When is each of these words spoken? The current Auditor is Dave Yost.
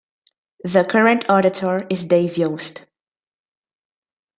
The 0.63 0.83
current 0.83 1.29
Auditor 1.29 1.85
is 1.91 2.05
Dave 2.05 2.35
Yost. 2.35 2.87